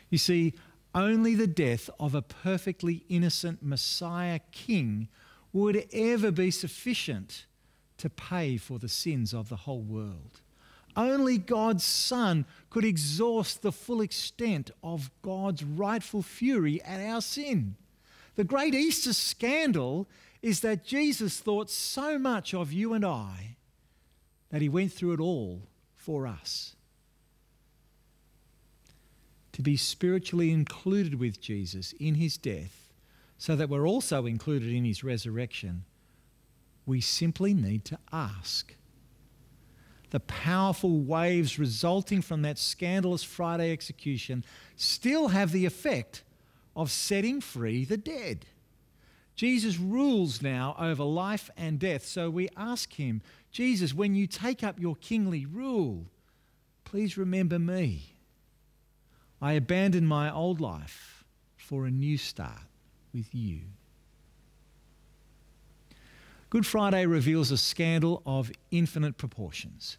You 0.09 0.19
see, 0.19 0.55
only 0.95 1.35
the 1.35 1.47
death 1.47 1.89
of 1.99 2.15
a 2.15 2.23
perfectly 2.23 3.05
innocent 3.09 3.63
Messiah 3.63 4.41
King 4.53 5.09
would 5.53 5.87
ever 5.93 6.31
be 6.31 6.51
sufficient 6.51 7.47
to 7.99 8.11
pay 8.11 8.57
for 8.57 8.79
the 8.79 8.89
sins 8.89 9.35
of 9.35 9.49
the 9.49 9.57
whole 9.57 9.83
world. 9.83 10.41
Only 10.97 11.39
God's 11.39 11.85
Son 11.85 12.47
could 12.69 12.85
exhaust 12.85 13.63
the 13.63 13.73
full 13.73 14.01
extent 14.01 14.71
of 14.83 15.11
God's 15.23 15.63
rightful 15.63 16.23
fury 16.23 16.83
at 16.83 17.01
our 17.01 17.21
sin. 17.21 17.77
The 18.37 18.45
great 18.45 18.75
Easter 18.75 19.13
scandal 19.13 20.09
is 20.43 20.61
that 20.61 20.85
Jesus 20.85 21.39
thought 21.39 21.71
so 21.71 22.19
much 22.19 22.55
of 22.55 22.73
you 22.73 22.93
and 22.95 23.05
I 23.05 23.57
that 24.51 24.63
he 24.63 24.69
went 24.69 24.93
through 24.93 25.13
it 25.15 25.21
all 25.21 25.63
for 25.95 26.27
us. 26.27 26.77
To 29.53 29.63
be 29.63 29.77
spiritually 29.77 30.51
included 30.51 31.17
with 31.17 31.41
Jesus 31.41 31.93
in 31.99 32.15
his 32.15 32.37
death, 32.37 32.93
so 33.39 33.57
that 33.57 33.69
we're 33.69 33.89
also 33.89 34.27
included 34.27 34.71
in 34.71 34.85
his 34.85 35.03
resurrection, 35.03 35.85
we 36.87 37.01
simply 37.01 37.55
need 37.55 37.85
to 37.87 37.99
ask. 38.13 38.75
The 40.11 40.21
powerful 40.21 41.01
waves 41.01 41.59
resulting 41.59 42.21
from 42.21 42.43
that 42.43 42.59
scandalous 42.59 43.23
Friday 43.23 43.73
execution 43.73 44.45
still 44.77 45.29
have 45.29 45.53
the 45.53 45.67
effect 45.67 46.25
of 46.75 46.91
setting 46.91 47.41
free 47.41 47.85
the 47.85 47.97
dead. 47.97 48.47
Jesus 49.41 49.79
rules 49.79 50.43
now 50.43 50.77
over 50.79 51.03
life 51.03 51.49
and 51.57 51.79
death, 51.79 52.05
so 52.05 52.29
we 52.29 52.51
ask 52.59 52.93
him, 52.93 53.23
Jesus, 53.51 53.95
when 53.95 54.15
you 54.15 54.27
take 54.27 54.63
up 54.63 54.79
your 54.79 54.97
kingly 54.97 55.47
rule, 55.47 56.05
please 56.85 57.17
remember 57.17 57.59
me. 57.59 58.17
I 59.41 59.55
abandon 59.55 60.07
my 60.07 60.31
old 60.31 60.61
life 60.61 61.25
for 61.57 61.87
a 61.87 61.91
new 61.91 62.19
start 62.19 62.67
with 63.15 63.35
you. 63.35 63.61
Good 66.51 66.67
Friday 66.67 67.07
reveals 67.07 67.51
a 67.51 67.57
scandal 67.57 68.23
of 68.27 68.53
infinite 68.71 69.17
proportions. 69.17 69.97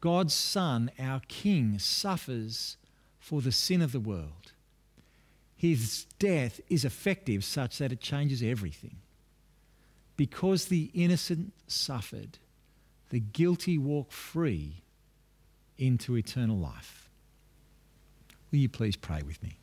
God's 0.00 0.34
Son, 0.34 0.90
our 0.98 1.20
King, 1.28 1.78
suffers 1.78 2.76
for 3.20 3.40
the 3.40 3.52
sin 3.52 3.82
of 3.82 3.92
the 3.92 4.00
world. 4.00 4.50
His 5.60 6.06
death 6.18 6.58
is 6.70 6.86
effective 6.86 7.44
such 7.44 7.76
that 7.78 7.92
it 7.92 8.00
changes 8.00 8.42
everything. 8.42 8.96
Because 10.16 10.64
the 10.64 10.90
innocent 10.94 11.52
suffered, 11.66 12.38
the 13.10 13.20
guilty 13.20 13.76
walk 13.76 14.10
free 14.10 14.80
into 15.76 16.16
eternal 16.16 16.56
life. 16.56 17.10
Will 18.50 18.60
you 18.60 18.70
please 18.70 18.96
pray 18.96 19.20
with 19.20 19.42
me? 19.42 19.58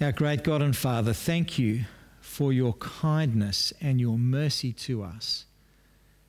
Our 0.00 0.12
great 0.12 0.44
God 0.44 0.62
and 0.62 0.76
Father, 0.76 1.12
thank 1.12 1.58
you 1.58 1.86
for 2.20 2.52
your 2.52 2.74
kindness 2.74 3.72
and 3.80 4.00
your 4.00 4.16
mercy 4.16 4.72
to 4.74 5.02
us. 5.02 5.46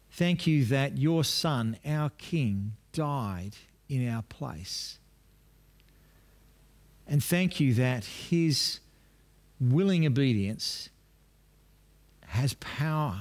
Thank 0.10 0.48
you 0.48 0.66
that 0.66 0.98
your 0.98 1.24
Son, 1.24 1.78
our 1.86 2.10
King, 2.18 2.78
died 2.94 3.58
in 3.90 4.08
our 4.10 4.22
place. 4.24 4.98
And 7.08 7.24
thank 7.24 7.60
you 7.60 7.74
that 7.76 8.04
his 8.04 8.80
willing 9.60 10.06
obedience 10.06 10.90
has 12.28 12.54
power, 12.56 13.18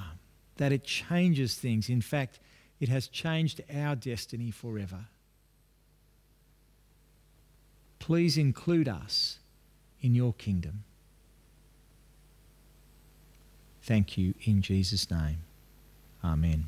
that 0.57 0.71
it 0.71 0.83
changes 0.83 1.55
things. 1.55 1.89
In 1.89 2.01
fact, 2.01 2.39
it 2.79 2.89
has 2.89 3.07
changed 3.07 3.61
our 3.73 3.95
destiny 3.95 4.51
forever. 4.51 5.05
Please 7.99 8.37
include 8.37 8.87
us 8.87 9.39
in 10.01 10.15
your 10.15 10.33
kingdom. 10.33 10.83
Thank 13.81 14.17
you 14.17 14.33
in 14.43 14.61
Jesus' 14.61 15.09
name. 15.09 15.37
Amen. 16.23 16.65